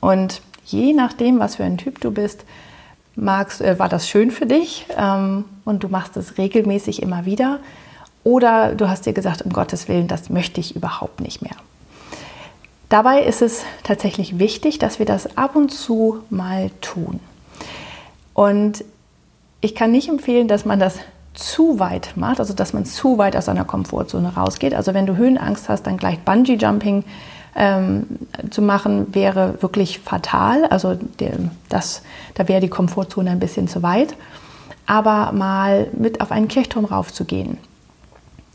[0.00, 2.44] Und je nachdem, was für ein Typ du bist,
[3.14, 7.60] magst, äh, war das schön für dich ähm, und du machst es regelmäßig immer wieder.
[8.24, 11.56] Oder du hast dir gesagt, um Gottes Willen, das möchte ich überhaupt nicht mehr.
[12.88, 17.20] Dabei ist es tatsächlich wichtig, dass wir das ab und zu mal tun.
[18.32, 18.84] Und
[19.60, 20.98] ich kann nicht empfehlen, dass man das
[21.36, 24.74] zu weit macht, also dass man zu weit aus seiner Komfortzone rausgeht.
[24.74, 27.04] Also wenn du Höhenangst hast, dann gleich Bungee Jumping
[27.54, 28.06] ähm,
[28.50, 30.64] zu machen, wäre wirklich fatal.
[30.66, 31.32] Also der,
[31.68, 32.02] das,
[32.34, 34.14] da wäre die Komfortzone ein bisschen zu weit.
[34.86, 37.58] Aber mal mit auf einen Kirchturm raufzugehen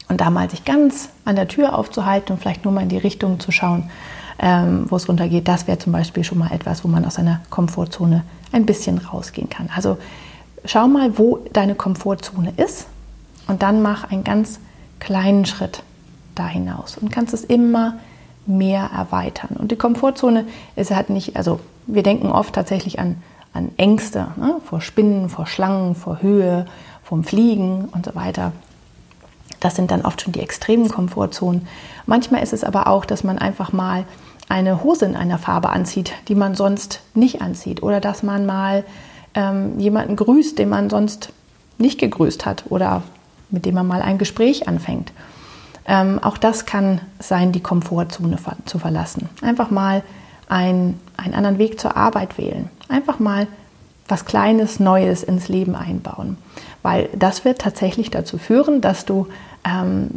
[0.07, 2.97] und da mal sich ganz an der Tür aufzuhalten und vielleicht nur mal in die
[2.97, 3.89] Richtung zu schauen,
[4.39, 7.41] ähm, wo es runtergeht, das wäre zum Beispiel schon mal etwas, wo man aus seiner
[7.49, 9.69] Komfortzone ein bisschen rausgehen kann.
[9.75, 9.97] Also
[10.65, 12.87] schau mal, wo deine Komfortzone ist
[13.47, 14.59] und dann mach einen ganz
[14.99, 15.83] kleinen Schritt
[16.35, 17.95] da hinaus und kannst es immer
[18.45, 19.57] mehr erweitern.
[19.57, 20.45] Und die Komfortzone
[20.75, 23.21] ist halt nicht, also wir denken oft tatsächlich an,
[23.53, 24.61] an Ängste ne?
[24.65, 26.65] vor Spinnen, vor Schlangen, vor Höhe,
[27.03, 28.51] vom Fliegen und so weiter.
[29.59, 31.67] Das sind dann oft schon die extremen Komfortzonen.
[32.05, 34.05] Manchmal ist es aber auch, dass man einfach mal
[34.49, 37.83] eine Hose in einer Farbe anzieht, die man sonst nicht anzieht.
[37.83, 38.83] Oder dass man mal
[39.33, 41.31] ähm, jemanden grüßt, den man sonst
[41.77, 43.03] nicht gegrüßt hat oder
[43.49, 45.11] mit dem man mal ein Gespräch anfängt.
[45.85, 49.29] Ähm, auch das kann sein, die Komfortzone ver zu verlassen.
[49.41, 50.03] Einfach mal
[50.47, 52.69] ein, einen anderen Weg zur Arbeit wählen.
[52.87, 53.47] Einfach mal
[54.07, 56.37] was Kleines, Neues ins Leben einbauen.
[56.81, 59.27] Weil das wird tatsächlich dazu führen, dass du
[59.65, 60.09] ähm,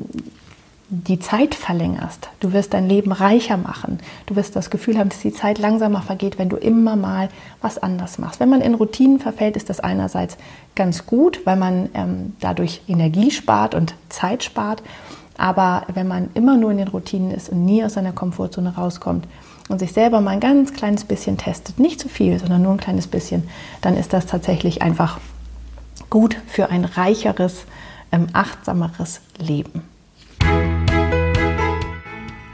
[0.90, 2.28] die Zeit verlängerst.
[2.40, 3.98] Du wirst dein Leben reicher machen.
[4.26, 7.30] Du wirst das Gefühl haben, dass die Zeit langsamer vergeht, wenn du immer mal
[7.62, 8.38] was anders machst.
[8.38, 10.36] Wenn man in Routinen verfällt, ist das einerseits
[10.74, 14.82] ganz gut, weil man ähm, dadurch Energie spart und Zeit spart.
[15.38, 19.26] Aber wenn man immer nur in den Routinen ist und nie aus seiner Komfortzone rauskommt
[19.68, 22.78] und sich selber mal ein ganz kleines bisschen testet, nicht zu viel, sondern nur ein
[22.78, 23.48] kleines bisschen,
[23.80, 25.18] dann ist das tatsächlich einfach
[26.10, 27.64] gut für ein reicheres,
[28.12, 29.94] ähm, achtsameres Leben.